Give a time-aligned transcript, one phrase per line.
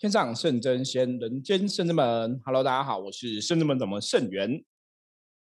[0.00, 2.40] 天上圣真仙，人间圣真门。
[2.44, 4.64] Hello，大家好，我是圣真门掌门圣元。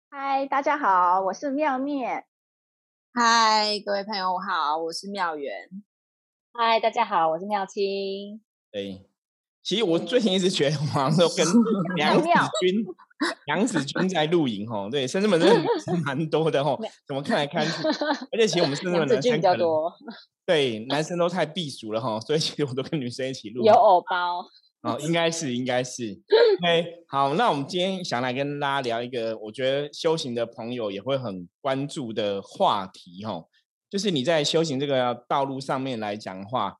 [0.09, 2.25] 嗨，大家好，我是妙念。
[3.13, 5.69] 嗨，各位朋友好，我是妙元。
[6.53, 8.41] 嗨，大家好，我是妙清。
[8.71, 9.05] 对，
[9.61, 11.45] 其实我最近一直觉得，好像都跟
[11.97, 12.29] 梁子
[12.61, 12.87] 君、
[13.47, 14.89] 梁 子君在露营哦。
[14.89, 16.79] 对，圣真门真的蛮多的哦，
[17.09, 17.73] 怎么看来看去，
[18.31, 19.93] 而且其实我们圣真门男生比较多。
[20.47, 23.65] 对，男生都太避暑了哈，所以其实我都跟女生一起录。
[23.65, 24.45] 有偶包
[24.85, 26.21] 哦，应该是，应该是。
[26.61, 33.47] OK，好，那我们今天想来跟大家聊一个，我觉得修行的朋友也会很关注的话题哈，
[33.89, 36.77] 就是你在修行这个道路上面来讲的话，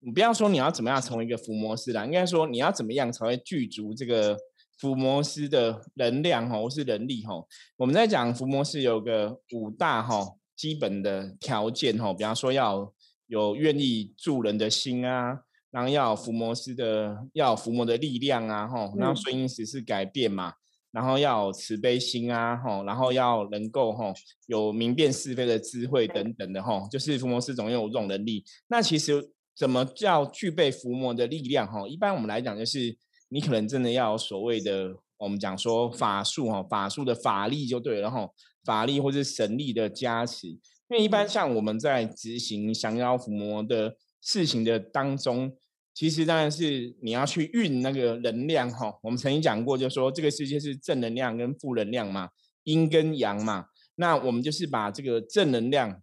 [0.00, 4.34] 你不要说你要怎么样成为一个伏魔师啦，应该说你要怎么样才会具足这个
[4.78, 7.34] 伏魔师的能量哈，或是能力哈。
[7.76, 10.26] 我们在讲伏魔师有个五大哈
[10.56, 12.90] 基本的条件哈，比方说要。
[13.32, 20.52] 有愿意助人的心啊，然后要伏魔师的，要伏魔的力量啊，吼，然后顺应时事改变嘛，
[20.90, 24.12] 然后要有慈悲心啊，吼，然后要能够吼
[24.48, 28.44] 有明辨是非的智慧等等的吼，就是伏魔师总有这种能力。
[28.68, 31.66] 那其实怎么叫具备伏魔的力量？
[31.66, 32.94] 吼，一般我们来讲就是
[33.30, 40.58] 你可能真的要有所谓的我们讲说法术哈，法术的法力就对了吼，法力或是神力的加持。
[40.92, 45.50] 因为一般像我们在执行降妖伏魔的事情的当中，
[45.94, 48.92] 其实当然是你要去运那个能量哈。
[49.02, 52.28] 我们曾经讲过，就说这个世界是正能量跟负能量嘛，
[52.64, 53.68] 阴跟阳嘛。
[53.94, 56.02] 那我们就是把这个正能量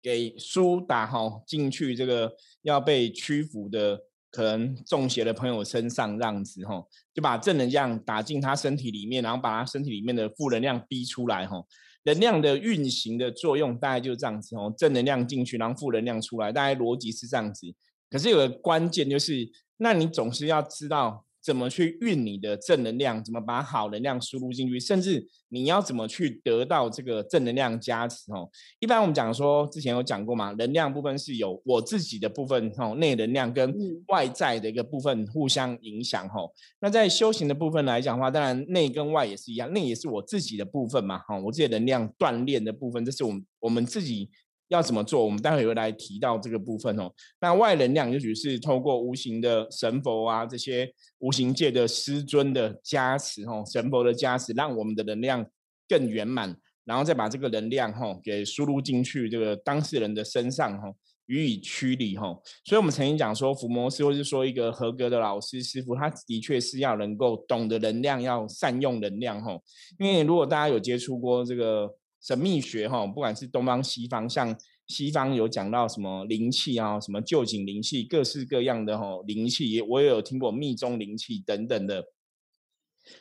[0.00, 2.32] 给输打哈进去，这个
[2.62, 3.98] 要被屈服的
[4.30, 6.80] 可能中邪的朋友身上，这样子哈，
[7.12, 11.60] 就把正能量打进他身体里面，然后把他身体里面的负能量逼出来哈。
[12.04, 17.66] 能量的运行的作用大概就是这样子哦，正能量进去，然后负能量出来，大概逻辑是这样子。
[18.10, 21.26] 可是有个关键就是，那你总是要知道。
[21.48, 23.24] 怎么去运你的正能量？
[23.24, 24.78] 怎么把好能量输入进去？
[24.78, 28.30] 甚至你要怎么去得到这个正能量加持？
[28.30, 28.46] 哦，
[28.80, 33.74] 一般我们讲说，之前有讲过嘛，能量部分是有我自己的部分，哦，内能量跟
[34.08, 36.52] 外在的一个部分互相影响，吼。
[36.80, 44.28] 那在修行的部分来讲的话，当然内跟外也是一样，内也是我自己的部分嘛，哈，我自己能量锻炼的部分，这是我们我们自己。
[44.68, 45.24] 要怎么做？
[45.24, 47.10] 我们待会会来提到这个部分哦。
[47.40, 55.44] 那外能量也许是透过无形的神佛啊，这些无形界的师尊的加持哦，神佛的加持，让我们的能量
[55.88, 60.92] 更圆满，然后再把这个能量哈给输入进去这个当事人的身上哈，
[61.26, 62.38] 予以驱离哈。
[62.64, 69.58] 所以我们曾经讲说，伏魔师或是说一个合格的老师师傅，他的确是要能够懂得能量，要善用能量哈。
[69.98, 71.90] 因为如果大家有接触过这个。
[72.20, 74.56] 神秘学哈，不管是东方西方，像
[74.88, 82.06] 西方有讲到什么灵气啊，什么旧景灵气，各式各样的哈灵气，我也有听过密宗灵气等等的。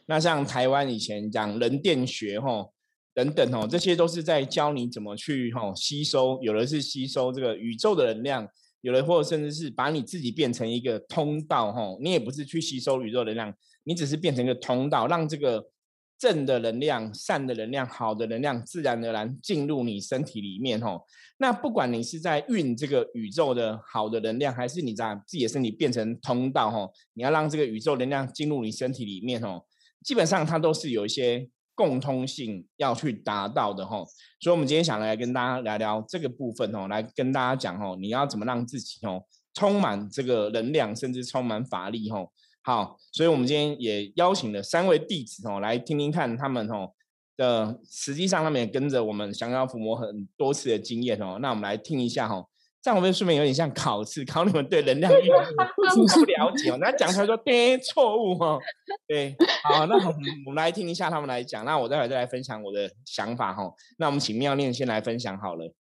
[0.08, 2.70] 那像台湾以前讲人电学哈
[3.14, 8.48] 等等哦，这些都是在教你怎么去哈吸收，有的是吸收这个宇宙的能量，
[8.82, 13.54] 有的或者甚至是把你自己变成一个通道哈，你也不是去吸收宇宙能量，
[13.84, 15.70] 你只是变成一个通道，让这个。
[16.18, 21.06] 正的能量、善的能量、好的能量，自然而然进入你身体里面吼。
[21.38, 29.66] 那不管你是在运这个宇宙的好的能量，还是你在自己的身体变成通道吼，你要让这个宇宙能量进入你身体里面吼，
[30.04, 34.08] 基本上它都是有一些共通性要去达到的吼。
[34.40, 42.32] 所以，我们今天想来跟大家聊聊这个部分吼，来跟大家讲吼，你要怎么让自己吼充满这个能量，甚至充满法力吼。
[42.68, 46.92] 好，所以我们今天也邀请了三位弟子哦，来听听看他们哦
[47.38, 51.38] 的，实际上他们也跟着我们降妖伏魔很多次的经验哦。
[51.40, 52.46] 那我们来听一下哦，
[52.82, 55.28] 这样会不会顺便有点像考试，考你们对能量运
[56.14, 56.78] 不了解哦？
[56.82, 58.60] 那讲出来说对错误哦，
[59.08, 59.34] 对，
[59.64, 63.74] 好，那我们我们来听一下他们来讲，那我待会再来分享我的想法哈。
[63.98, 65.74] 那我们请妙念先来分享好了。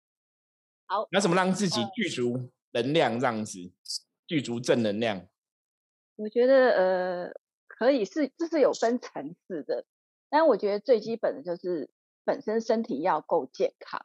[0.85, 3.59] 好，那怎么让自己具足能量这样子，
[4.25, 5.27] 具足正能量？
[6.17, 7.31] 我觉得呃
[7.67, 9.85] 可以是这是有分层次的，
[10.29, 11.91] 但我觉得最基本的就是
[12.25, 14.03] 本身身体要够健康，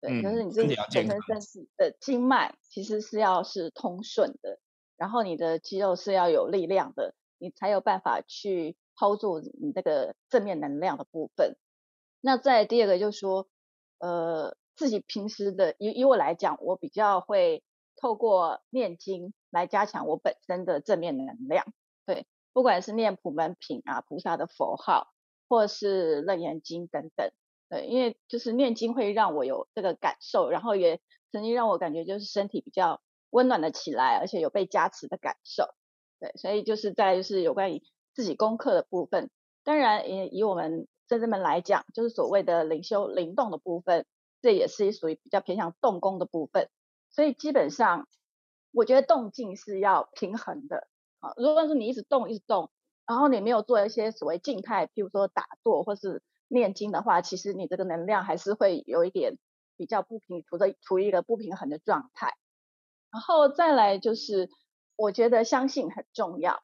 [0.00, 4.60] 对，就是你自己本身身体的经脉其实是要是通顺的，
[4.96, 11.56] 然后你的肌肉是要有力量的，你才有办法去 hold 住你这个正面能量的部分。
[12.20, 13.48] 那再第二个就是说，
[13.98, 17.64] 呃，自己平时的以以我来讲，我比较会
[17.96, 19.34] 透过念经。
[19.50, 21.64] 来加强我本身的正面能量，
[22.06, 25.08] 对，不管是念普门品啊、菩萨的佛号，
[25.48, 27.30] 或是楞严经等等，
[27.68, 31.00] 对，因为就是念经会让我有这个感受，然后也
[31.32, 33.00] 曾经让我感觉就是身体比较
[33.30, 35.64] 温暖的起来，而且有被加持的感受。
[36.20, 37.82] 对，所以就是在就是有关于
[38.14, 39.30] 自己功课的部分，
[39.64, 44.04] 当然以以我们圣人们来讲，就是所谓的灵修灵动的部分，
[44.42, 46.68] 这也是属于比较偏向动功的部分。
[47.10, 48.08] 所以基本上，
[48.72, 50.88] 我觉得动静是要平衡的
[51.20, 51.32] 啊。
[51.36, 52.70] 如果是你一直动一直动，
[53.06, 59.38] 然后你没有做一些所谓静态，譬如说打坐或是念经的话，其实你这个能量还是会有一点
[59.76, 62.34] 比较不平，处在处于一个不平衡的状态。
[63.10, 64.50] 然后再来就是。
[65.00, 66.60] 我觉得相信很重要，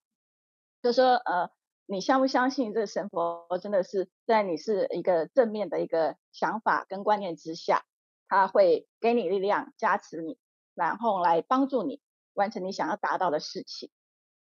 [0.83, 1.51] 就说呃，
[1.87, 7.85] 你相不相信这个神佛真的是在你是一个正面的一个想法跟观念之下，
[8.27, 10.37] 他会给你力量加持你，
[10.75, 12.01] 然后来帮助你
[12.33, 13.91] 完成你想要达到的事情。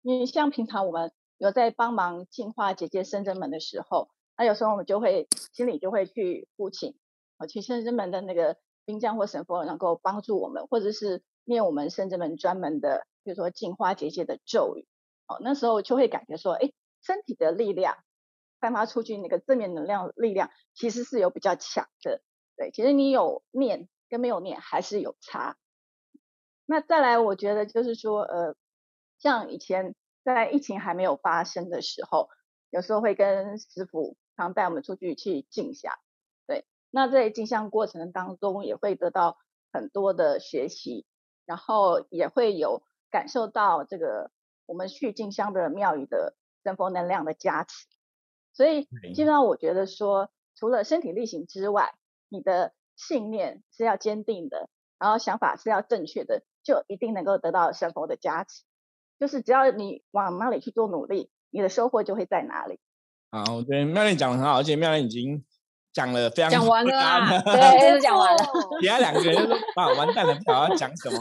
[0.03, 6.97] 因为像平常我们有在帮忙净化结界圣真门的时候，那有时候我们就会心里就会去呼请，
[7.39, 13.07] 我，去圣真门的那个兵将或神佛能够帮助我们，或者是念我们圣真门专门的。
[13.25, 14.87] 比如说净化结界的咒语，
[15.27, 17.97] 哦，那时候就会感觉说，哎，身体的力量
[18.61, 22.21] 散发出去那个正面能量力量，其实是有比较强的。
[22.55, 25.57] 对，其实你有念跟没有念还是有差。
[26.67, 28.57] 那再来，我觉得就是说，呃，
[29.19, 29.95] 像以前
[30.25, 32.29] 在疫情还没有发生的时候，
[32.71, 35.93] 有时候会跟师傅常带我们出去去静香。
[36.47, 39.39] 对，那在静香过程当中也会得到
[39.73, 41.07] 很多的学习，
[41.47, 42.83] 然后也会有。
[43.11, 44.33] 感受到这个
[44.67, 46.35] 我们去静香的庙宇的
[46.65, 47.87] 神佛能量的加持，
[48.53, 51.95] 所以基本上我觉得说，除了身体力行之外，
[52.29, 54.69] 你的信念是要坚定的，
[54.99, 58.63] 然后想法是要正确的，就一定能够得到神佛的加持。
[59.21, 62.81] 就是只要你往那里去做努力，你的收获就会在哪里。
[63.31, 65.45] 啊，我觉得妙莲讲的很好，而且妙莲已经
[65.93, 68.45] 讲了非常讲完了，对， 真的讲完了。
[68.81, 71.19] 其他两个人就说啊，完蛋了，不知道要讲什么。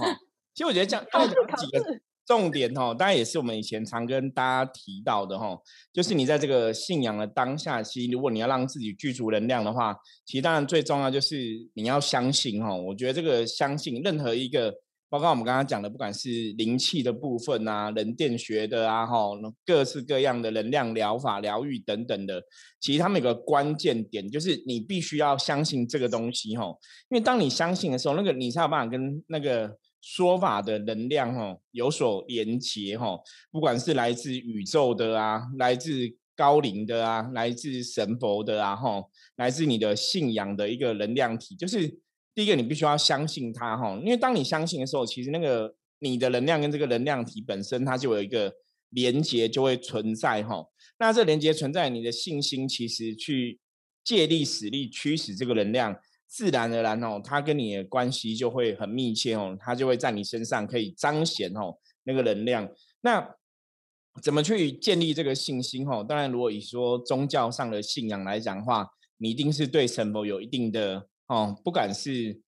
[0.54, 1.84] 其实我觉得讲刚才讲几个
[2.26, 5.58] 重点哦，当然也是我们以前常跟大家提到的哈，
[5.92, 11.36] 就是你在这个信仰的当下期，如果你要让自己具足能量的话，其实当然最重要就是
[11.76, 12.76] 你要相信哈。
[12.76, 14.74] 我觉得这个相信任何一个，
[15.14, 16.28] 包括我们刚刚讲的，不管是
[16.58, 19.30] 灵气的部分啊、人电学的啊哈，
[19.64, 22.42] 各式各样的能量疗法、疗愈等等的，
[22.80, 26.66] 其实他们有个关键点，就是你必须要相信这个东西哈。
[27.12, 29.78] 因为当你相信的时候，那个你才有办法跟那个。
[30.06, 33.18] 说法的能量哈有所连结哈，
[33.54, 35.94] 不管是来自宇宙的啊，来自
[36.36, 39.02] 高龄的啊，来自神佛的啊哈，
[39.38, 41.88] 来自你的信仰的一个能量体，就是
[42.36, 48.54] 第一个你必须要相信它哈，因为当你相信的时候，其实那个你的能量跟这个能量体本身它就有一个
[48.90, 50.66] 连接就会存在哈，
[51.00, 53.60] 那这连接存在，你的信心其实去
[54.04, 56.00] 借力使力驱使这个能量。
[56.26, 62.68] 自然而然哦，它跟你的关系就会很密切哦，它就会在你身上可以彰显哦那个能量。
[63.02, 63.36] 那
[64.20, 66.04] 怎么去建立这个信心哦？
[66.04, 68.88] 当然，如果以说宗教上的信仰来讲的话，
[69.18, 72.40] 你一定是对神佛有一定的哦，不管是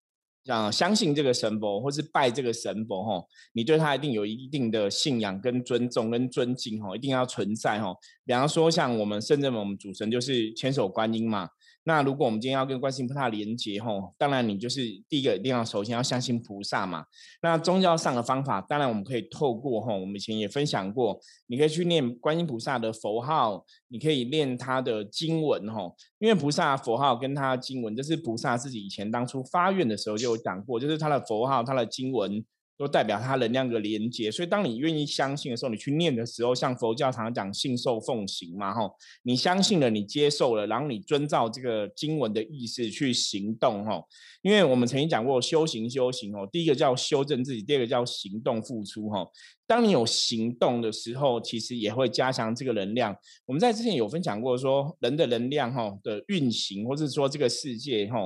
[0.45, 7.97] 啊相信这个神佛，或是拜这个神佛哦，你对他一定有一定的信仰跟尊重跟尊敬哦，一定要存在哦。
[8.25, 11.49] 比方说，像我们深圳我们主神就是千手观音嘛。
[11.87, 17.05] 那如果我们今天要跟观世音菩萨连接吼，当然你就是第一个一定要首先要相信菩萨嘛。
[17.43, 32.43] 那宗教上的方法，当然我们可以透过吼，我们以前也分享过，你可以去念观音菩萨的佛号，你可以念他的经文吼，因为菩萨佛号跟他经文，这是菩萨自己以前当初发愿的时候就有讲过，就是他的佛号、他的经文。
[32.77, 44.05] 都代表它能量的连接，所以当你愿意相信的时候，你去念的时候，像佛教常常讲信受奉行嘛，吼，你相信了，你接受了，然后你遵照这个经文的意思去行动，吼，
[44.41, 49.31] 因为我们曾经讲过修行，修行哦，第一个叫修正自己，第二个叫行动付出，吼，
[49.65, 53.15] 当你有行动的时候，其实也会加强这个能量。
[53.45, 58.17] 我们在之前有分享过，说人的能量，哈的运行，或者说这个世界，哈。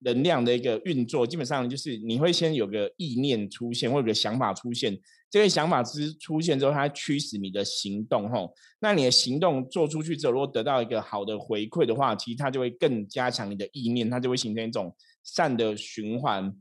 [0.00, 4.98] 能量的一个运作，基本上就是你会先有个意念出现，或者个想法出现。
[5.30, 8.54] 这个想法之出现之后，它驱使你的行动，吼。
[8.80, 16.54] 那你的行动做出去之后，如果得到一个好的回馈的话，其实它就会更加强你的意念，它就会形成一种善的循环。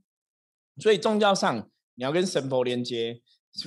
[0.79, 3.21] 所以宗教上你要跟神佛连接，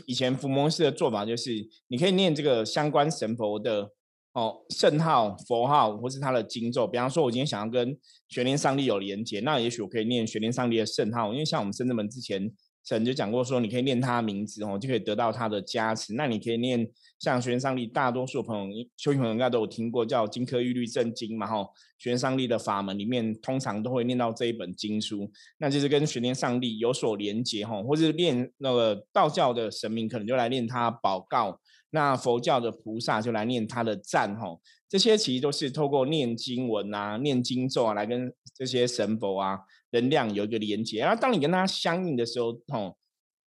[0.07, 3.93] 以前伏魔师的做法就是，你可以念这个相关神佛的。
[4.39, 6.87] 哦，圣号、佛号，或是他的经咒。
[6.87, 7.97] 比方说，我今天想要跟
[8.29, 12.49] 玄天上帝有连接，那也许我可以念玄天上帝的圣号，因为像我们深圳门之前
[12.85, 16.15] 神就讲过，说你可以念他的名字哦，就可以得到他的加持。
[16.15, 21.69] 那你可以念像玄天上帝，大多数朋友修行朋友应该都有听过，叫金科玉律正经嘛，哈，
[21.99, 25.29] 玄天上帝的法门里面，通常都会念到这一本经书，
[25.59, 39.59] 那就是跟玄天上帝有所连接哈，或是念那个道教的神明可能就来念他祷告，那佛教的菩萨就来念他的赞吼，这些其实都是透过念经文啊、念经咒啊来跟这些神佛啊
[39.91, 42.97] 能量有一个连接，然后当你跟他相应的时候，吼，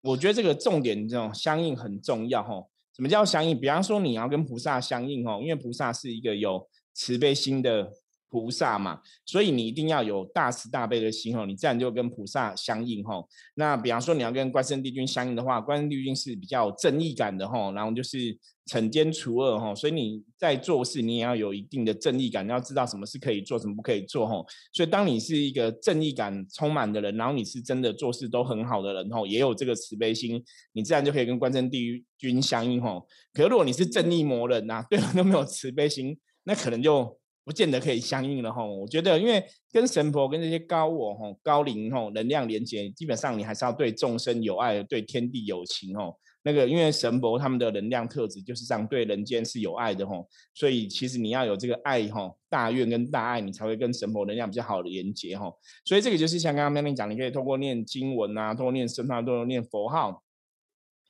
[0.03, 2.71] 我觉得这个重点这种相应很重要吼。
[2.97, 3.59] 什么叫相应？
[3.59, 7.93] 比方说你要跟菩萨相应吼，因为菩萨是一个有慈悲心的。
[8.31, 13.29] 菩萨嘛，所以你一定要有大慈大悲的心哦，你自然就跟菩萨相应吼。
[13.57, 24.47] 那比方说你要跟关圣帝君相应的话，关圣帝君是比较有正义感的吼，然后就是惩奸除恶吼，所以你在做事你也要有一定的正义感，你要知道什么是可以做，什么不可以做吼。
[24.73, 30.41] 所以当你是一个正义感充满的人，然后你是真的做事都很好的人吼，也有这个慈悲心，
[30.73, 33.05] 你自然就可以跟关圣帝君相应吼。
[33.33, 37.20] 可如果你是正义魔人呐， 对人都没有慈悲心，那可能就。
[37.45, 46.15] 不见得可以相应了哈，我觉得因为跟神婆跟这些高我哈高灵哈能量连接，基本上你还是要对众生有爱，对天地有情哦。
[46.43, 50.17] 那个因为神婆他们的能量特质就是这样，对人间是有爱的哈，
[50.55, 55.53] 所以其实你要有这个爱哈，大愿跟大爱，你才会跟神婆能量比较好的连接哈。
[55.85, 60.23] 所以这个就是像刚刚妙玲讲，你可以通过念经文啊，通过念神号，通过念佛号，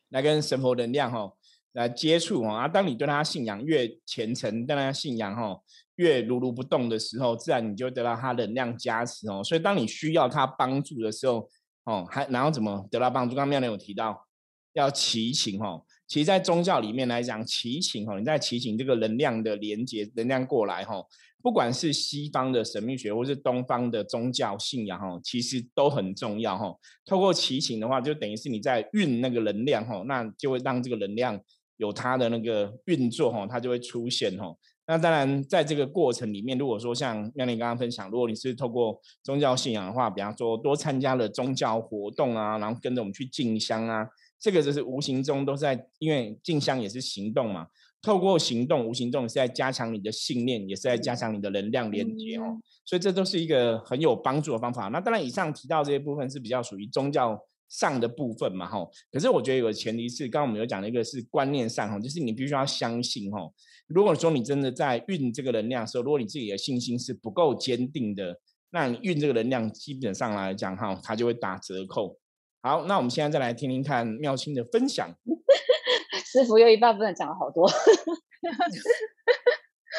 [0.09, 1.33] 来跟神婆能量哈
[1.73, 2.63] 来接触哈。
[2.63, 5.61] 啊，当你对他信仰越虔诚，对他信仰哈。
[5.97, 9.45] 越如如不动的时候，自然你就得到他能量加持哦。
[9.45, 11.47] 所以当你需要他帮助的时候，
[11.85, 13.37] 哦，还然后怎么得到帮助？
[13.37, 14.27] 刚刚妙有提到
[14.73, 15.85] 要祈请哦。
[16.07, 21.05] 其实，在宗教里面来讲，祈请哦，你在祈请这个能量的连接，能量过来哈。
[21.43, 26.75] 不管是西方的神秘学，或是东方的宗教信仰哈，其实都很重要哈。
[27.05, 31.39] 透过祈请的话，就等于是你在运那个能量哈，那就会让这个能量
[31.81, 34.55] 有它的那个运作哈，它就会出现哈。
[34.87, 44.07] 那当然，在这个过程里面，如果说像妙玲刚刚分享，如果你是透过宗教信仰的话，比方说多参加了宗教活动啊，然后跟着我们去进香啊，
[44.39, 47.69] 这个就是无形中都在，因为进香也是行动嘛，
[48.03, 54.89] 透过行动，无形中是在加强你的信念，也是在加强你的能量连接哦，所以这都是一个很有帮助的方法。
[54.89, 57.41] 那当然，以上提到这些部分是比较属于宗教。
[57.71, 63.55] 上的部分嘛，吼，可是我觉得有个前提是，刚刚我们有讲的一个是观念上，吼，就是你必须要相信，吼，
[63.87, 72.19] 如果说你真的在运这个能量的时候，如果你自己的信心是不够坚定的，那你运这个能量基本上来讲，哈，它就会打折扣。
[72.61, 75.09] 好，那我们现在再来听听看妙清的分享。
[76.27, 77.71] 师傅有一半不能讲了好多，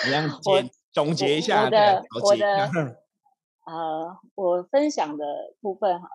[0.06, 2.46] 你样结总结一下我的我的
[3.66, 5.26] 呃，我分享的
[5.62, 6.12] 部分好了，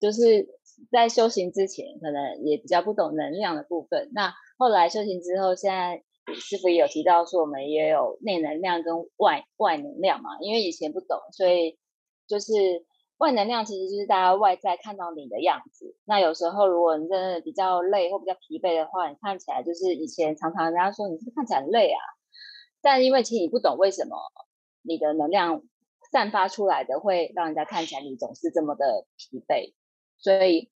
[0.00, 0.48] 就是。
[0.90, 4.10] 在修行之前，可能也比较不懂能量的部分。
[4.12, 6.02] 那后来修行之后，现在
[6.34, 10.38] 师傅也有提到说，我们也有内能量跟外外能量嘛。
[10.40, 11.78] 因为以前不懂，所以
[12.26, 12.52] 就是
[13.18, 15.96] 外能量其实就是大家外在看到你的样子。
[16.04, 22.00] 那有时候如果你真的比较累或比较疲惫的话，你看起来就是以前常常人家说你是看起来很累啊，
[22.82, 24.16] 但因为其实你不懂为什么
[24.82, 25.62] 你的能量
[26.12, 29.72] 散发出来的会让人家看起来你总是这么的疲惫。
[30.18, 30.70] 所以，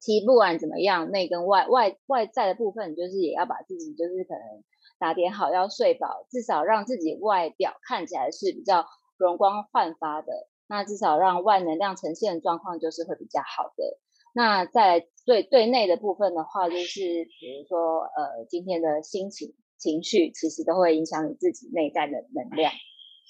[0.00, 4.64] 其实不管怎么样，内跟外外外在的部分，就是也要把自己就是可能
[4.98, 8.86] 打点好，要睡饱，至少让自己外表看起来是比较
[9.16, 10.48] 容光焕发的。
[10.66, 13.98] 那至少让外能量呈现的状况就是会比较好的。
[14.34, 17.00] 那在对对内的部分的话，就是
[17.40, 22.72] 比如说呃今天的心情情绪，其实都会影响你自己内在的能量。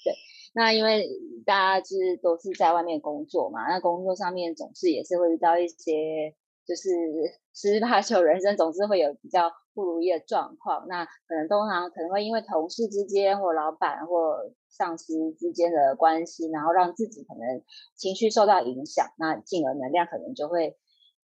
[0.03, 0.13] 对。
[0.57, 1.05] 那因为
[1.45, 6.33] 大家就是都是在外面工作嘛，那工作上面总是也是会遇到一些，
[6.65, 6.89] 就是
[7.53, 10.87] 十之八九人生总是会有比较不如意的状况。
[10.87, 17.61] 那可能通常可能会因为同事之间或老板或上司之间的关系，然后让自己可能
[17.97, 20.77] 情绪受到影响，那进而能量可能就会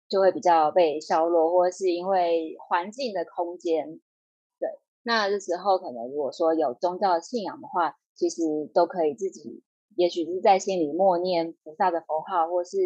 [0.09, 4.01] 就会比较被削弱，或者是因为环境的空间。
[4.59, 4.69] 对，
[5.05, 7.95] 那这时候可能如果说有宗教信仰的话。
[8.21, 8.43] 其实
[8.75, 9.62] 都可以自己，
[9.97, 12.77] 也许是在心里默念菩萨的佛号，或是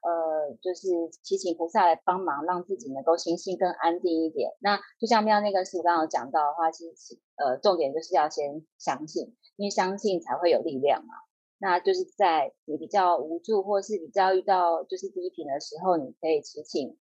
[0.00, 4.52] 呃，就是祈请菩萨来帮忙，让自己能够心性更安定一点。
[4.60, 11.14] 那就像妙那个师傅刚刚讲到的话，其实呃，重点就是要先相信，因为相信才会有力量嘛。
[11.58, 16.96] 那就是在你比较无助或是比较遇到就是低频的时候，你可以祈请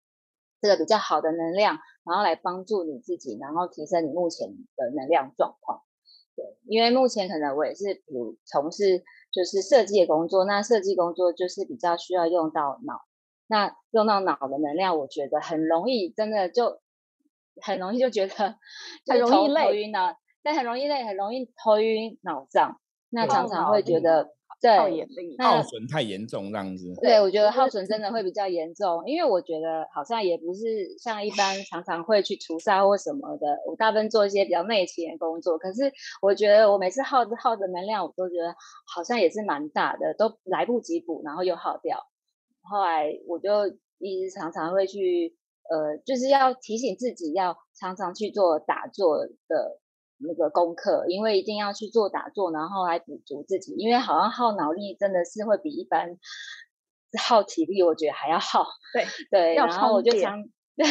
[0.60, 5.82] 这个比较好的能量，然后来帮助你自己，然后提升你目前的能量状况。
[6.34, 13.02] 对，因为目前可能我也是，比如从事就是设计的工作，那设计工作就是比较需要用到脑，
[13.46, 16.80] 那用到脑的能量，我觉得很容易，真的就
[17.60, 18.56] 很容易就觉得
[19.06, 24.34] 很容易累、头晕脑，但很容易累，很容易头晕脑胀，那常常会觉得
[24.76, 26.92] 耗眼力，耗损太严重这样子。
[27.00, 35.58] 对，我觉得耗损真的会比较严重，因为我觉得好像也不是像一般常常会去除沙或什么的，我大部分做一些比较内勤的工作。
[35.58, 38.54] 可是我觉得我每次耗着耗着能量，我都觉得
[38.86, 41.98] 好像也是蛮大的，都来不及补，然后又耗掉。
[42.62, 43.66] 后来我就
[43.98, 45.36] 一直常常会去，
[45.68, 49.80] 呃，就是要提醒自己要常常去做打坐的。
[50.26, 56.16] 那个功课，因为一定要去做打坐，然后来补足自己，因为好像耗脑力真的是会比一般
[57.18, 58.64] 耗体力，我觉得还要耗。
[58.94, 60.42] 对对，然后我就想
[60.76, 60.86] 对，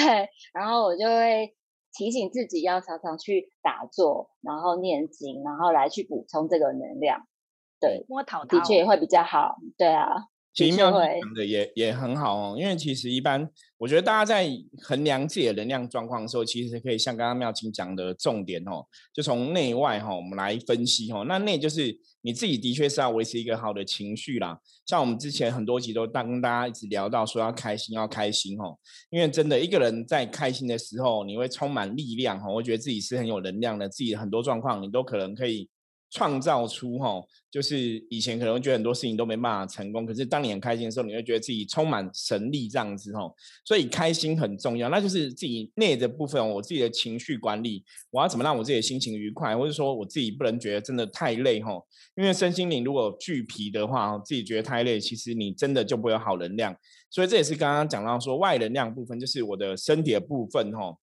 [0.53, 1.55] 然后我就会
[1.93, 7.27] 提醒自己要常常去打坐，然后念经，然后来去补充这个能量。
[7.79, 9.57] 对，摸桃的确也会比较好。
[9.77, 10.25] 对啊。
[10.53, 14.49] 其实妙讲的也也很好哦，因为其实一般我觉得大家在
[14.81, 21.23] 衡量自己的能量状况的时候，其实可以像刚刚妙清讲的重点哦，就从内外哈，我们来分析哦。
[21.25, 28.77] 那内就是你自己的确是要维持一个好的情绪啦，像我们之前很多集都跟大家一直聊到说要开心要开心哦，
[29.09, 35.69] 因为真的一个人在开心的时候，你会充满力量哦，我觉得自己是很有能量的，自己很多状况你都可能可以。
[36.11, 43.21] 创造出哈，就是以前可能觉得很多事情都没办法成功，可是当你很开心的时候，你会觉得自己充满神力这样子哈。
[43.63, 51.71] 所以开心很重要，那就是自己内的部分，我自己的情绪管理，我要怎么让我自己的心情愉快，或者说我自己不能觉得真的太累哈。
[52.17, 56.75] 因为身心灵如果俱疲的话，自己觉得太累，其实你真的就不会有好能量。
[57.09, 60.97] 所以这也是刚刚讲到说外能量部分，就是我的身体的部分哈。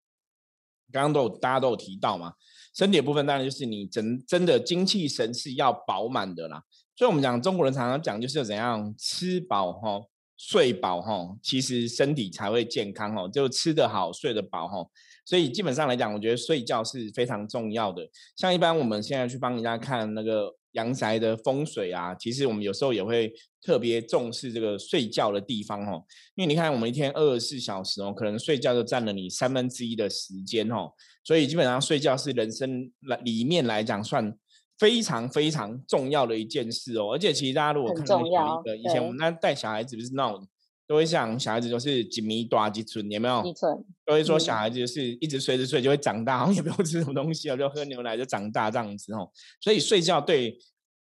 [0.90, 2.34] 刚刚都有大家都有提到嘛。
[2.78, 6.62] 身体的部分当然就是你真真的精气神是要饱满的啦，
[6.94, 10.00] 所以我们讲中国人常常讲就是怎样吃饱哈，
[10.36, 14.86] 睡饱哈，其实身体才会健康哦，就吃得好，睡得饱哈，
[15.24, 18.08] 所以基本上来讲，我觉得睡觉是非常重要的。
[18.36, 26.04] 像一般我们现在去帮人家看那个阳宅的风水啊，其实我们有时候也会特别重视这个睡觉的地方哦，
[26.36, 30.92] 因为你看我们一天二十四小时哦，可能睡觉就占了你三分之一的时间哦。
[31.24, 34.32] 所以基本上睡觉是人生来里面来讲算
[34.78, 38.30] 非常非常重要的一件事哦，而且其实大家如果看到一
[38.64, 40.46] 个以前我们那带小孩子不是那种
[40.88, 43.42] 都会想小孩子就是几米多几寸，有没有？
[43.44, 43.84] 几寸？
[44.04, 49.30] 都会说小孩子就是一直睡着睡就会长大，然后也不用吃什么东西啊，就喝牛奶就长大这样子哦。
[49.60, 50.58] 所以睡觉对。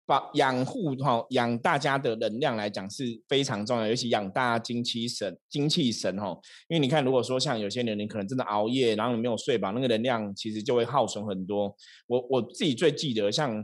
[0.05, 6.37] 把养护哈养大家的能量来讲是非常重要，尤其养大精气神精气神哈。
[6.67, 11.73] 因为你看，如果说像有些人你可能真的熬夜，然后你没有睡饱，那个能量其实就会耗损很多。
[12.07, 13.63] 我我自己最记得，像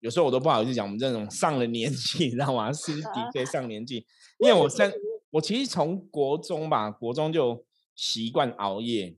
[0.00, 2.72] 有时候我都不好意思讲，我们这种上了年纪，你知道吗？
[2.72, 4.06] 是的确上年纪，
[4.38, 4.90] 因为我 三
[5.34, 7.64] 我其实从国中吧，国中就
[7.96, 9.16] 习惯熬夜。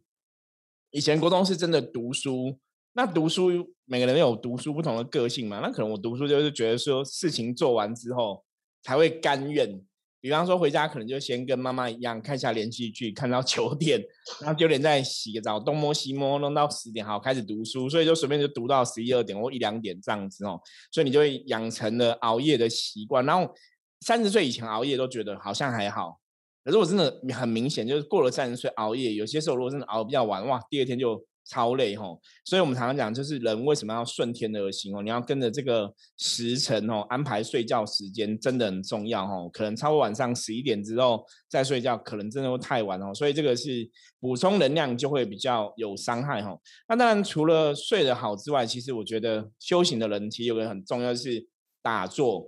[0.90, 2.58] 以前国中是真的读书。
[2.94, 5.60] 那读书每个人有读书不同的个性嘛？
[5.60, 8.42] 那可能我读书就是觉得说事情做完之后
[8.82, 9.78] 才会甘愿。
[10.18, 14.02] 比方说回家可能就先跟妈妈一样看一下连续剧，看到九点，
[14.40, 17.90] 然后九点再洗个澡，东摸西摸弄到十点，好开始读书。
[17.90, 20.58] 所以就随便就读到十一二点或一两点这样子哦。
[20.90, 23.26] 所以你就会养成了熬夜的习惯。
[23.26, 23.54] 然后
[24.00, 26.20] 三十岁以前熬夜都觉得好像还好，
[26.64, 31.24] 可是我真的很明显就是过了三十岁熬夜，有些时候如果真的熬比较晚，哇，第二天就。
[31.48, 35.00] 超累吼，所以我们常常讲，就是人为什么要顺天而行哦？
[35.00, 39.48] 你要跟着这个时辰哦，安排睡觉时间真的很重要哦。
[39.52, 43.14] 可能超过晚上十一点之后再睡觉，可能真的会太晚哦。
[43.14, 46.58] 所以这个是补充能量就会比较有伤害哈。
[46.88, 51.46] 那当然除了睡得好之外，其实我觉得修行的人其实有个很重要是
[51.80, 52.44] 打坐。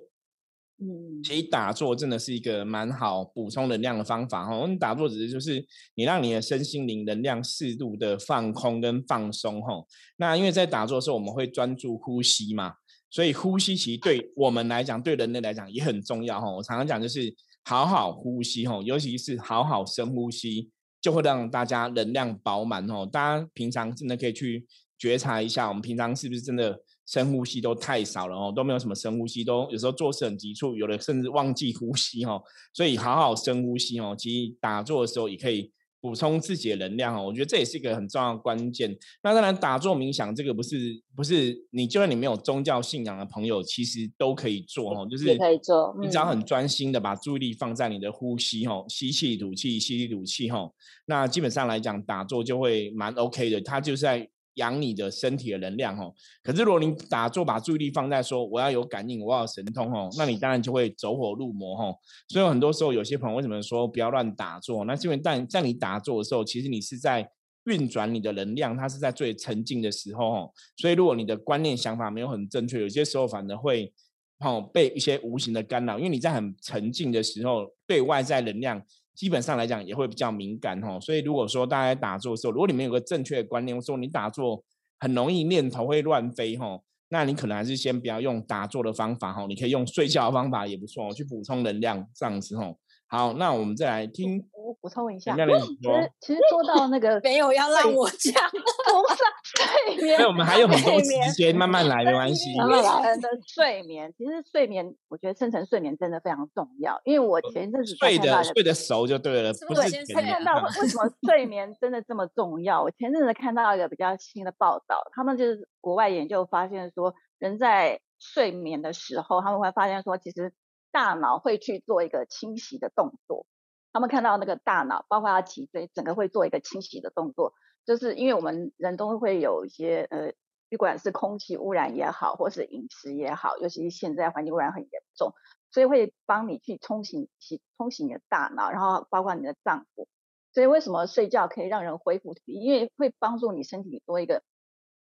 [0.80, 4.56] 嗯，其实打坐真的是一个蛮好补充能量的方法哈。
[4.56, 9.84] 我们打坐只是就是你让你的身心灵能量适度的放空跟放松哈。
[10.18, 12.74] 那因为在打坐的时候我们会专注呼吸嘛，
[13.10, 16.48] 所以呼吸其实对我们来讲，对人类来讲也很重要哈。
[16.48, 23.04] 我常常讲就是好好呼吸哈，尤其是好好深呼吸，就会让大家能量饱满哦。
[23.04, 24.64] 大家平常真的可以去
[24.96, 26.80] 觉察一下，我们平常是不是真的。
[27.08, 32.38] 深呼吸都太少了哦，都没有什么深呼吸，都有时候做事很急促，有的甚至忘记呼吸哦。
[32.74, 37.24] 所以好好深呼吸哦，其实打坐的时候也可以补充自己的能量哦。
[37.24, 38.94] 我觉得这也是一个很重要的关键。
[39.22, 45.96] 那当然，打坐冥想这个不是不是你就算你没有宗教信仰的朋友，其实都可以做哦，就是可以做。
[46.02, 50.70] 你只要很专心的把注意力放在你的呼吸哦，吸气吐气，吸气吐气哈，
[51.06, 53.62] 那基本上来讲打坐就会蛮 OK 的。
[53.62, 54.28] 它就是在。
[54.58, 61.96] 养你的身体的能量哦，可是如果你打坐把注意力放在说我要有感应，我要神通哦，那你当然就会走火入魔哦。
[62.28, 64.84] 所以很多时候有些朋友为什么说不要乱打坐？
[64.84, 67.28] 那是因为但在你打坐的时候，其实你是在
[67.64, 70.50] 运转你的能量，它是在最沉静的时候哦。
[70.76, 73.92] 所以如果你的观念想法没有很正确，有些时候反而会
[74.40, 78.82] 哦被一些无形的干扰，因为你在很沉静的时候，对外在能量
[79.18, 81.00] 基本上来讲也会比较敏感哦。
[81.00, 84.62] 所以如果说大家打坐的时候，如果你们有个正确的观念，说你打坐
[85.00, 86.78] 很容易念头会乱飞哈，
[87.08, 92.78] 那你可能还是先不要用打坐的方法哈，你可以用睡觉的方法也不错，去补充能量这样子吼。
[93.10, 94.46] 好，那我们再来听。
[94.52, 100.18] 我补充一下，其实其实说到那个没有要让我讲， 不是睡 眠。
[100.20, 102.54] 那我们还有很多时间，慢慢来，没关系。
[102.58, 103.08] 慢慢来。
[103.08, 107.00] 人的睡眠，其实睡眠，我觉得深层睡眠真的非常重要。
[107.04, 112.82] 因为我前一阵子睡的睡得熟就对了，不是才看到为什么睡眠真的这么重要。
[112.82, 120.52] 我前阵子看到一个比较新的报道，他们就是国外研究发现说，人在睡眠的时候，他们会发现说，其实。
[120.98, 123.46] 大脑会去做一个清洗的动作，
[123.92, 127.54] 他们看到那个大脑，包括他脊椎，整个会做一个清洗的动作，
[127.86, 130.32] 就是因为我们人都会有一些呃，
[130.68, 135.34] 不管是空气污染也好，或是饮食也好，尤其是现在环境污染很严重，
[135.70, 140.08] 所以会帮你去冲洗洗冲洗你的大脑，然后包括你的脏腑。
[140.52, 142.60] 所以为什么睡觉可以让人恢复体力？
[142.64, 144.42] 因为会帮助你身体多一个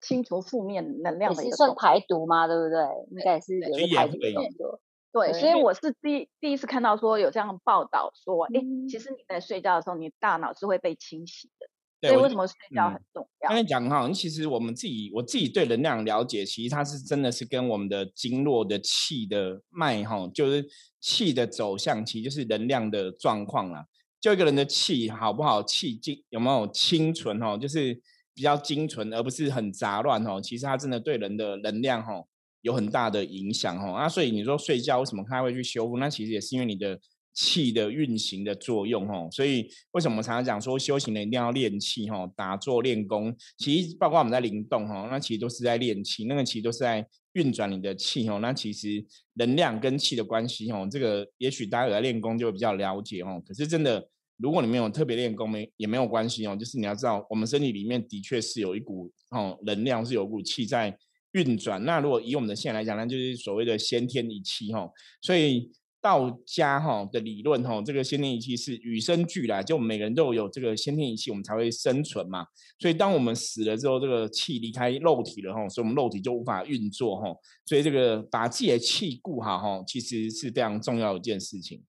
[0.00, 2.46] 清除负面能量的一个算排毒嘛？
[2.46, 2.80] 对不对？
[3.10, 4.80] 应该是有一个排毒的动作。
[5.12, 11.66] 对，所以我是第第一次看到说有这样的报道，说，哎，其实你在睡觉的时候，你大脑是会被清洗的。
[12.08, 13.48] 所以为什么睡觉很重要？
[13.48, 20.66] 刚才讲哈，其实我们自己我自己对能量了解，其实它是真的是跟我们的经络的气的脉哈，就是
[20.98, 23.86] 气的走向，其实就是能量的状况啦。
[24.20, 27.94] 就一个人的气好不好，气精有没有清纯哦，就是
[28.34, 30.40] 比较精纯，而不是很杂乱哦。
[30.40, 32.24] 其实它真的对人的能量哈。
[32.62, 35.98] 有很大的影响哦，那所以你说睡觉为什么它会去修复？
[35.98, 36.98] 那其实也是因为你的
[37.34, 39.28] 气的运行的作用哦。
[39.32, 42.26] 所以为什么常常讲说修行人一定要练气哈？
[42.36, 48.38] 打坐练功，其实包括我们在灵动哈，那其实都是在练气，那个其实都是在运转你的气哦。
[48.40, 53.42] 那其实能量跟气的关系哦，这个也许大家有在练功就会比较了解哦。
[53.44, 56.54] 可是真的，如果你没有特别练功，没也没有关系哦。
[56.54, 60.96] 就是你要知道，我们身体里面的确是有一股哦能量，是有股气在。
[61.32, 64.88] 运转，那如果以我们的线来讲，那就是所谓的先天一气哈。
[65.20, 72.44] 所以道家哈的理论哈，这个先天一气是与生俱来，就我们每个人都有这个先天一气，我们才会生存嘛。
[72.78, 77.32] 所以当我们死了之后，这个气离开肉体了哈，所以我们肉体就无法运作哈。
[77.64, 81.82] 所以这个把自己的气固好哈，其实是非常重要的一件事情。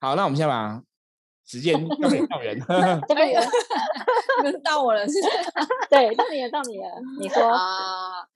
[0.00, 0.82] 好，那我们先把
[1.46, 2.58] 时间 交给道人，
[3.06, 3.38] 这边
[4.64, 5.14] 到我了，是
[5.90, 6.84] 对，到你了，到你了，
[7.20, 8.26] 你说啊。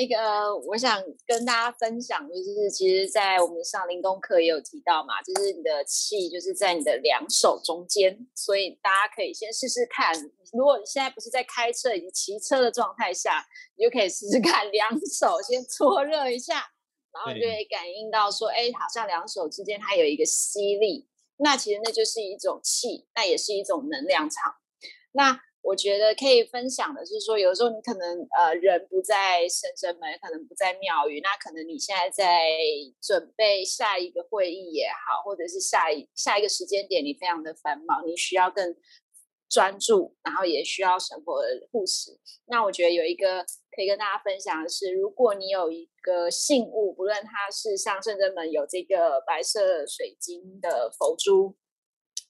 [0.00, 10.14] 那个，我想跟大家分享，就是其实，在我们上灵动课也有提到嘛，就是你的气就是在你的两手中间，所以大家可以先试试看。
[10.54, 16.72] 如果你现在不是在开车以及骑车的状态下，你就可以试试看，两手先搓热一下，
[17.12, 24.54] 然后就会感应到说，哎，好像两手之间它有一个吸力，那其实那就是一种气，那也是一种能量场。
[25.12, 32.48] 那我觉得可以分享的是说，有时候你可能呃人不在深圳门，可能不在庙宇，那可能你现在在
[33.00, 38.74] 准备下一个会议也好，或者是下一下一个时间点，你非常的繁忙，你需要更
[39.48, 42.18] 专注，然后也需要生活的护持。
[42.46, 43.44] 那我觉得有一个
[43.76, 51.54] 可以跟大家分享的是，如果你有一个信物，不论它是像深圳门有这个白色水晶的佛珠。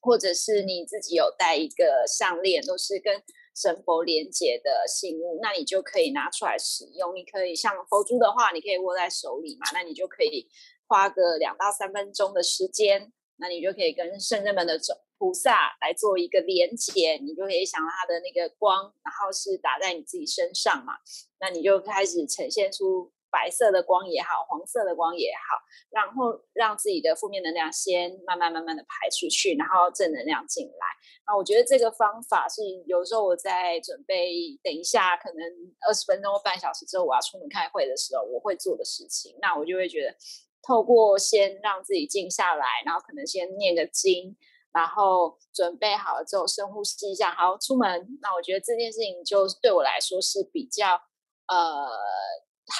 [0.00, 3.22] 或者是你自己有戴一个项链，都是跟
[3.54, 7.14] 神佛连接的信物，那你就可以拿出来使用。
[7.14, 10.48] 你可以像佛珠的话，你可以握在手里嘛，那你就可以
[10.86, 14.80] 花个两到三分钟的时间，那你就可以跟圣人们的
[15.18, 20.94] 菩萨来做一个连接，你就可以想到他的那个光，然后是打在你自己身上嘛，
[21.40, 23.12] 那你就开始呈现出。
[23.30, 25.56] 白色的光也好，黄色的光也好，
[25.90, 30.86] 然后让自己的负面能量先慢慢慢慢的排出去，然后正能量进来。
[31.26, 35.42] 那我觉得这个方法是有时候我在准备等一下可能
[35.86, 39.36] 二十分钟或半小时之后我要出门开会的时候，我会做的事情。
[39.40, 40.16] 那我就会觉得，
[40.62, 44.36] 透过先让自己静下来，然后可能先念个经，
[44.72, 48.18] 然后准备好了之后深呼吸一下，好出门。
[48.20, 51.00] 那我觉得这件事情就对我来说是比较
[51.46, 51.88] 呃。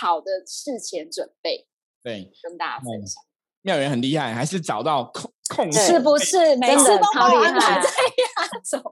[0.01, 1.67] 好的事前准备，
[2.03, 3.23] 对，跟大家分享。
[3.63, 6.57] 妙元很厉害，还是找到控控制，是不是？
[6.57, 8.83] 每次都超厉害，在压轴。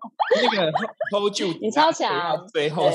[0.43, 0.71] 那个
[1.11, 2.91] hold 住，你超强，最后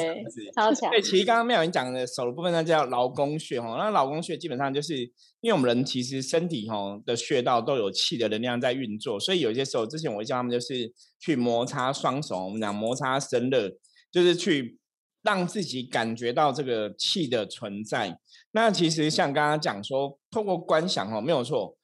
[0.56, 0.92] 超强。
[0.92, 3.76] 对，其实刚刚妙元讲的手的部分，那叫劳宫穴哈。
[3.80, 4.96] 那劳宫穴基本上就是
[5.42, 13.72] 因为我们人其实身体哈的穴道都有气的能量在运作，所以有些时候之前我会叫他们就是去摩擦双手，我们讲摩擦生热，
[14.12, 14.78] 就是去。
[15.24, 18.20] 让自己感觉到这个气的存在。
[18.52, 21.76] 那其实像刚刚讲说，透过观想哦，没有错。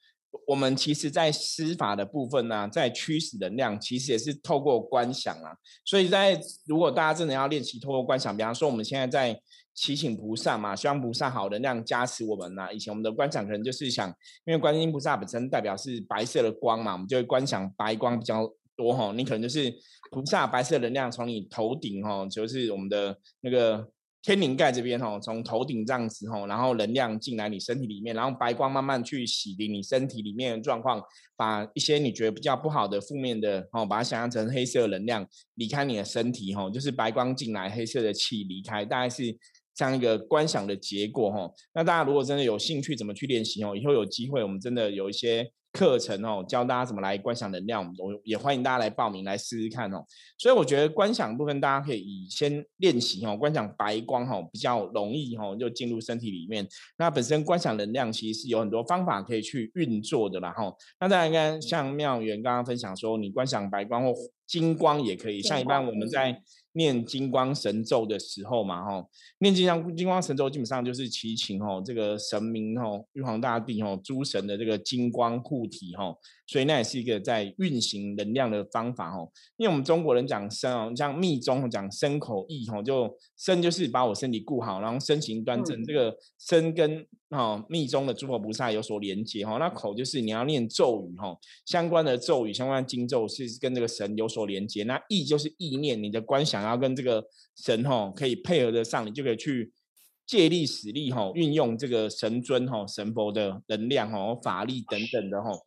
[0.45, 5.55] 我们其实，在施法的部分呢，在驱使能量，其实也是透过观想啊。
[5.83, 9.41] 所以在如果大家真的要练习透过观想，比方说我们现在在
[9.73, 12.71] 祈请菩萨嘛，希望菩萨好能量加持我们呐。
[12.71, 14.07] 以前我们的观想可能就是想，
[14.45, 18.47] 因为观音菩萨本身代表是白色的光嘛，我们就会观想白光比较
[18.79, 19.11] 多哈。
[19.15, 19.69] 你可能就是
[20.11, 23.91] 菩萨白色能量从你头顶哈，就是我们的那个。
[24.21, 31.01] 天灵盖这边吼，从头顶这样子吼，然后能量进来你身体里面，然后白光慢慢去洗涤你身体里面的状况，
[31.37, 39.33] 把一些你觉得比较不好的负面的哦，把它想象成黑色能量离开你的身体吼，就是白光进来，黑色的气离开，大概是
[39.73, 41.55] 这样一个观想的结果吼。
[41.73, 45.49] 那大家如果真的有兴趣怎么去练习哦，以后有机会我们真的有一些。
[45.71, 50.03] 课程哦，教大家怎么来观想能量，我也欢迎大家来报名来试试看哦。
[50.37, 56.67] 所以我觉得观想部分，大家可以以先练习哦，观想白光哈，比较容易哈，就进入身体里面。
[56.97, 60.73] 那本身观想能量其实是有很多方法可以去运作的啦哈。
[60.99, 64.13] 那大家看，像妙元刚刚分享说，你观想白光或
[64.47, 66.41] 金光也可以，像一般我们在。
[66.79, 79.29] 念金光神咒的时候嘛，吼，念金光金光神咒基本上就是祈请吼这个神明吼玉皇大帝吼诸神的这个金光护体吼，所以那也是一个在运行能量的方法吼。
[79.57, 89.59] 因为我们中国人讲身哦，像密宗讲身口意吼，就身就是把我身体顾好，然后身形端正，这个身跟哦密宗的诸佛菩萨有所连接吼。
[89.59, 94.83] 那口就是你要念咒语吼，相关的咒语相关的经咒是跟这个神有所连接。
[94.83, 96.63] 那意就是意念，你的观想。
[96.63, 97.23] 要跟这个
[97.55, 99.71] 神吼可以配合得上，你就可以去
[100.25, 105.65] 借力使力吼，运用这个神尊吼神佛的能量吼法力等等的吼。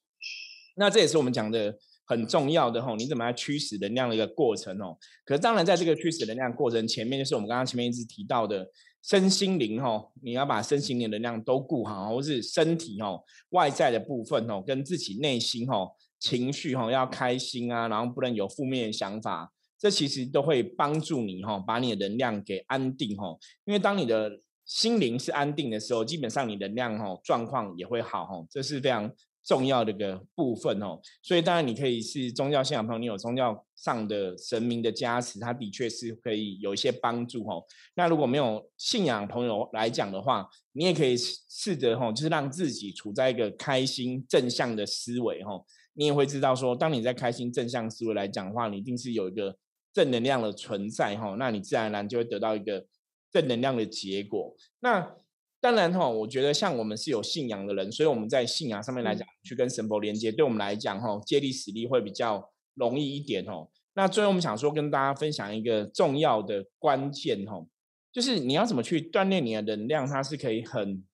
[0.76, 4.96] 那这也是我们讲的很重要的吼，你怎么来驱使能量的一个过程哦。
[5.24, 8.66] 可是当然在这个驱使能量过程前面，就是我们刚刚前面一直提到的
[9.02, 19.52] 身心灵吼，你要把身心灵能量都顾好，或是身体吼外在的部分吼，跟自己内心吼情绪吼要开心啊，然后不能有负面的想法。
[19.76, 23.36] 这其实都会帮助你哈，把你的能量给安定哈。
[23.64, 24.30] 因为当你的
[24.64, 28.46] 心灵是安定的时候，基本上你能量哈状况也会好哈。
[28.48, 29.10] 这是非常
[29.44, 31.00] 重要的一个部分哦。
[31.22, 37.64] 所以当然你可以是宗教信仰朋友，你有宗教上的神明的加持，它的确是可以有一些帮助哦。
[37.94, 45.64] 那如果没有信仰朋友来讲的话，你也可以试着哦，就是让自己处在一个开心正向的思维哦。
[45.94, 49.56] 你也会知道说，当你在开心正向思维来讲的话，你一定是有一个。
[49.94, 52.86] 正能量的存在哈，那你自然而然就会得到一个
[53.30, 54.56] 正能量的结果。
[54.80, 55.14] 那
[55.62, 63.68] 当然哈，我觉得像我们是有信仰的人，所以我们在信仰上面来讲，去跟神佛连接，对我们来讲哈，接力使力会比较容易一点哦。
[63.94, 67.64] 那最后我们想说跟大家分享一个重要的关键哈，
[68.10, 71.04] 就是你要怎么去锻炼你的能量，它是可以很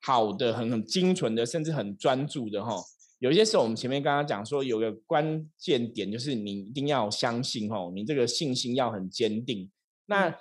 [0.00, 2.76] 好的、很很精纯的，甚至很专注的哈。
[3.18, 9.70] 有一些时候，我们前面刚刚讲说，有个关键点就是你一定要相信哦，你这个信心要很坚定。
[10.06, 10.34] 那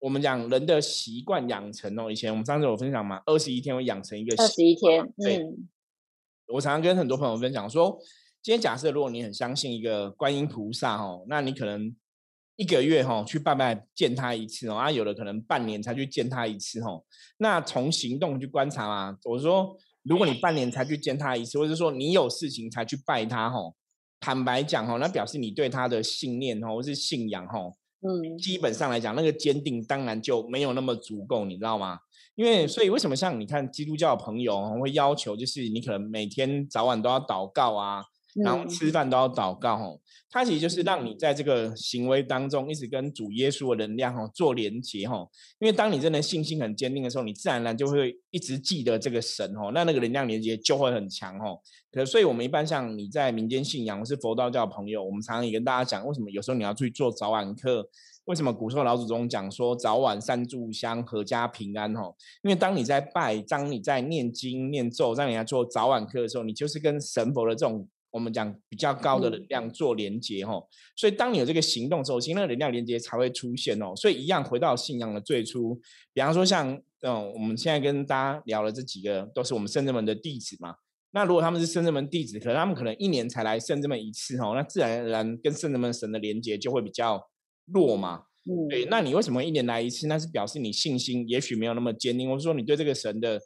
[0.00, 4.34] 我们讲人的习惯养成哦，以前我们上次有分享嘛，二十一天会养成一个。
[4.42, 5.44] 二十一天，对。
[6.54, 7.98] 我常常跟很多朋友分享说，
[8.42, 11.94] 今天假设如果你很相信一个观音菩萨哦，那你可能
[12.56, 17.04] 一个月哈去拜拜见他一次哦，啊，有的可能半年才去见他一次哦。
[17.38, 19.76] 那从行动去观察嘛，我说。
[20.04, 23.74] 如果你半年才去见他一次，或者说你有事情才去拜他，吼，
[24.20, 31.98] 坦白讲，哦，那表示你对他的信念，哦，或是信仰，吼，嗯，基本上来讲，那个坚定当然就没有那么足够，你知道吗？
[32.36, 38.04] 因为，所以为什么像你看基督教的朋友会要求，就是你可能每天早晚都要祷告啊。
[38.44, 51.62] 然后吃饭都要祷告吼，它其实就是让你在这个行为当中一直跟主耶稣的能量吼做连接吼，因为当你真的信心很坚定的时候，你自然而然就会一直记得这个神吼，那那个能量连接就会很强吼。
[51.90, 57.88] 可所以我们一般像你在民间信仰或是佛道教朋友，我们常常也跟大家讲，为什么有时候你要去做早晚课？
[58.26, 62.14] 为什么古时候老祖宗讲说早晚三炷香，阖家平安吼？
[62.42, 67.88] 因为当你在拜，当你在念经念咒，让你来做早晚课的时候，你就是跟神佛的这种。
[68.10, 70.54] 我们讲比较高的能量做连接哈，
[70.96, 73.94] 所以当你有这个行动之后，新的能量连接才会出现哦。
[73.94, 75.78] 所以一样回到信仰的最初，
[76.14, 80.74] 比方说像嗯，我们现在跟大家聊的这几个都是我们圣智门的弟子嘛。
[81.10, 87.28] 那如果他们是圣智门弟子，可能他们可能一年才来圣智门一次哦，那自然而然跟圣智门神的连接就会比较
[87.66, 88.24] 弱嘛。
[88.44, 88.86] 嗯，对。
[88.86, 90.06] 那你为什么一年来一次？
[90.06, 93.40] 那是表示你信心也许没有那么坚定，或者说你对这个神的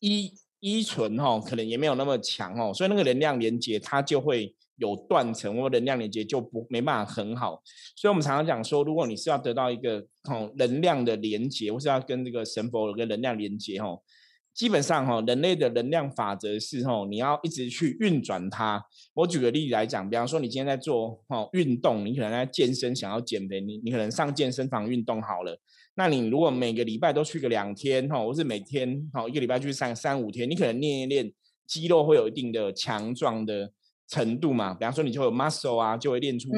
[0.00, 0.32] 依。
[0.64, 7.62] 依存哈，可能也没有那么强哦，所以那个能量连接它就会有断层或能量连接，就不没办法很好。
[7.94, 9.98] 所以我们常常讲说，如果你是要得到一个
[10.30, 14.00] 哦能量的连接，或是要跟这个神佛有个能量连接哦。
[14.54, 18.82] 基本上哈，人类的能量法则是哈，你要一直去运转它。
[19.12, 25.60] 我举个例子来讲，比方说你今天在做哈运动，你可能在健身，想要减肥，你你可能上健身房运动好了。
[25.96, 31.32] 那你如果每个礼拜都去个两天哈，或是每天哈一个礼拜去三三五天，你可能练一练
[31.66, 33.72] 肌肉会有一定的强壮的
[34.08, 34.74] 程度嘛。
[34.74, 36.50] 比方说你就有 muscle 啊，就会练出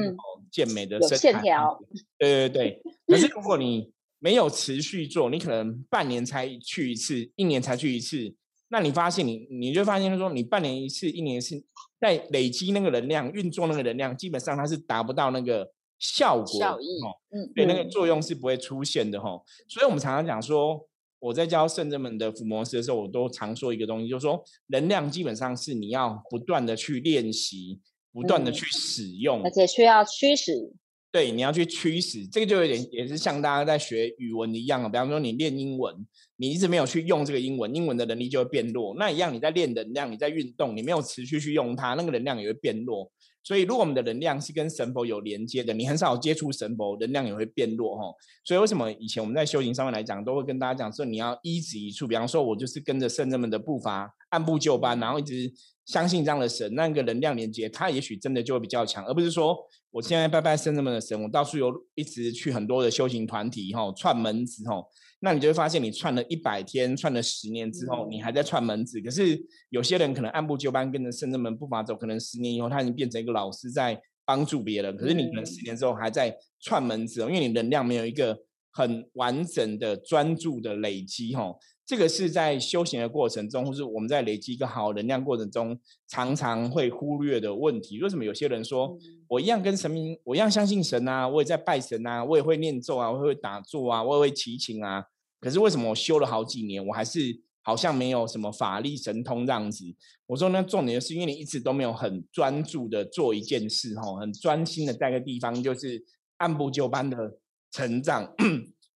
[0.51, 1.79] 健美的身线条。
[2.19, 2.83] 对对对。
[3.07, 8.35] 可是如果你没有持续做，你可能半年才去一次，一年才去一次。
[8.69, 11.63] 那你发现你，你就发现说，你半年一次，一年一次，
[12.01, 16.87] 在累积那个能量，运作那个能量，基本上它是达不到那个效果，效益，
[17.31, 19.41] 嗯，对，那个作用是不会出现的哈。
[19.69, 20.87] 所以我们常常讲说，
[21.19, 27.81] 我在教圣者们的抚模式的时候，我都常说一个东西，就是说，能量基本上是你要不断的去练习，
[28.13, 30.73] 不断的去使用，而且需要驱使。
[31.13, 34.89] 对，你要去驱使，这个就有点也是像大家在学语文一样啊。
[34.89, 36.07] 比方说，你练英文，
[36.37, 38.95] 你一直没有去用这个英文，英文的能力就会变弱。
[38.99, 43.11] 那一样，你在练能量，你在运动，你没有持续去用它，那个能量也会变弱。
[43.47, 48.13] 所以，如果我们的能量是跟神佛有连接的，你很少接触神佛，能量也会变弱哈。
[48.43, 52.09] 所以，为什么以前我们在修行上面来讲，都会跟大家讲说，你要一指一处。
[52.09, 55.53] 比方说，我就是跟着圣人们的步伐，按部就班，然后一直
[55.85, 59.57] 相信这样的神，那个能量连接，它也许真的就会比较强，而不是说
[59.91, 64.87] 我现在拜拜圣人们的神，我到处有一直去很多的修行团体吼，串门子吼。
[65.21, 69.01] 那你就会发现，你串了一百天，串了十年之后，你还在串门子。
[69.01, 74.95] 可是有些人可能按部就班，跟着圣人们步伐走，可能十年以后他已经变成一个老师，在帮助别人。
[74.95, 78.37] 可是你可能十年之后还在串门子，因为你能量没有一个
[78.71, 81.35] 很完整的专注的累积。
[81.35, 81.51] 哈，
[81.87, 88.03] 这个是在修行的过程中，或是我们在累积一个好能量过程中，常常会忽略的问题。
[88.03, 95.05] 为什么有些人说我一样跟神明，我一样相信神啊，我也在拜神啊，我也会念咒啊，我会打坐啊，我也会祈请啊。
[95.41, 97.21] 可是为什么我修了好几年，我还是
[97.63, 99.85] 好像没有什么法力神通这样子？
[100.27, 106.05] 我说那重点是因为你一直都没有很专注的做一件事，哈，很专心的在一个地方，就是
[106.39, 107.39] 按部就班的
[107.71, 108.35] 成长。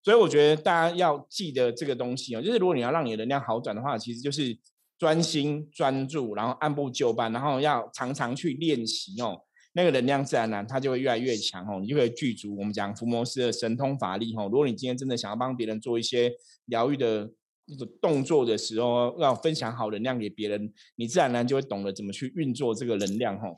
[0.02, 4.58] 所以我觉得大家要记得这个东西哦，就是如果你要让你的能量好转的话，其实就是
[4.98, 9.42] 专心专注，然后按部就班，然后要常常去练习哦。
[9.72, 14.48] 那个能量自然呢，它就会越来越强哦，你就可以具足我们讲伏魔师的神通法力哦。
[14.50, 16.32] 如果你今天真的想要帮别人做一些
[16.64, 17.30] 疗愈的
[17.66, 23.48] 那个动作的时候，要分享好能量给别人，你自然然就会懂得怎么去运作这个能量哈。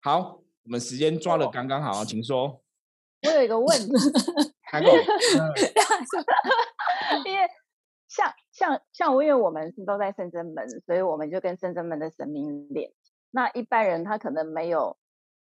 [0.00, 2.62] 好，我们时间抓的刚刚好，请说。
[3.26, 3.76] 我有一个问。
[7.24, 7.40] 因为
[8.06, 8.30] 像
[9.08, 12.90] 像像，因为我们是都在圣真门，所以我们就跟圣真门的神明连。
[13.30, 14.96] 那一般人他可能没有。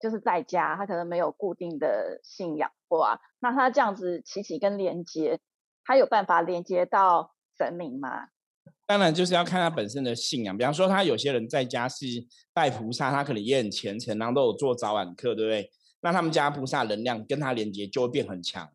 [0.01, 5.39] 就是在家，他可能没有固定的信仰哇，那他这样子祈祈跟连接，
[5.85, 8.27] 他有办法连接到神明吗？
[8.85, 10.59] 当然就是要看他本身的信仰。
[10.59, 12.05] 比方说，他有些人在家是
[12.53, 15.71] 拜菩萨，他可能也很虔诚，然后都有做早晚课，对不对？
[16.01, 18.69] 那他们家菩萨能量跟他连接就会变很强。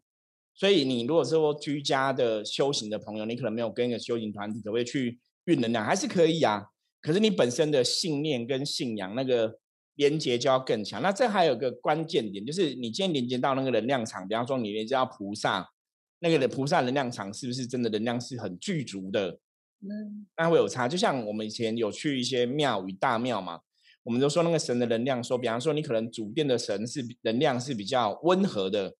[0.57, 5.85] 所以你如果说居家的修行的朋友，你可能没有跟一个修行团体，可不可以去运能量？
[5.85, 6.65] 还是可以啊。
[7.01, 9.59] 可是你本身的信念跟信仰那个。
[9.97, 11.01] 连接就要更强。
[11.01, 15.67] 那这还有个关键点，就是你今天连接到那个能量场，比方说你连接到菩萨，
[16.19, 19.39] 那个的菩萨能量场是不是真的能量是很具足的？
[19.81, 20.87] 嗯，那会有差。
[20.87, 23.61] 就像我们以前有去一些庙宇大庙嘛，
[24.03, 28.95] 我们都说那个神的能量，说比方说你可能主殿的神是能量是比较温和的，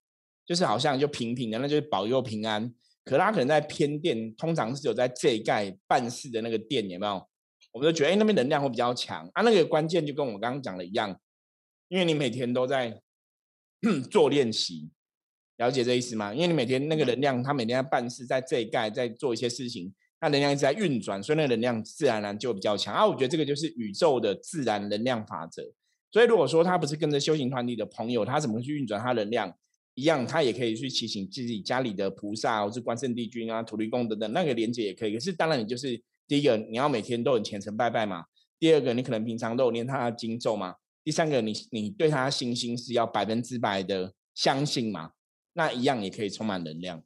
[0.47, 2.73] 就是好像就平平的，那就是保佑平安。
[3.03, 7.27] 可他可能在偏殿，通常是有在这一盖办事的那个殿，有没有？
[7.73, 9.41] 我们就觉得，哎，那边能量会比较强啊。
[9.43, 11.19] 那个关键就跟我刚刚讲的一样，
[11.89, 13.01] 因为你每天都在
[14.10, 14.89] 做练习，
[15.57, 16.33] 了解这意思吗？
[16.33, 23.05] 因为你每天那个能量，他每天在办事，在这一盖在做一些事情，那能量一直在运转，所以那个能量自然而然就比较强啊。
[23.05, 25.63] 我觉得这个就是宇宙的自然能量法则。
[26.12, 29.55] 所以如果说他不是跟着修行团体的朋友，他怎么去运转他能量？
[29.97, 35.13] 一样，他也可以去祈请自己家里的菩萨，或是关圣帝君啊、土地公等等，那个连接也可以。
[35.13, 36.01] 可是当然，你就是。
[36.30, 38.26] 第一个，你要每天都很虔诚拜拜嘛。
[38.59, 40.76] 第二个，你可能平常都有念他的经咒嘛。
[41.01, 45.11] 第三个，你你对他信心是要百分之百的相信嘛。
[45.53, 47.01] 那一样也可以充满能量。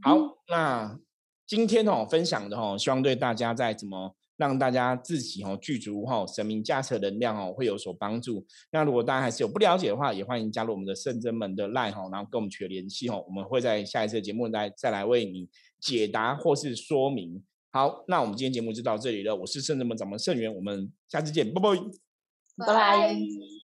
[0.00, 0.16] 好，
[0.48, 0.98] 那
[1.46, 8.46] 今天哦分享的哦，希望对大家在怎么让大家自己哦具足哈神明驾车能量哦会有所帮助。
[8.72, 13.22] 那如果大家还是有不了解的话，也欢迎加入我们的圣真门的 line 哈，然后跟我们取得联系哦。
[13.26, 15.46] 我们会在下一次节目再再来为你
[15.78, 17.42] 解答或是说明。
[17.70, 19.36] 好，那我们今天节目就到这里了。
[19.36, 21.76] 我是圣真门掌门圣元，我们下次见，拜拜，
[22.64, 23.57] 拜拜。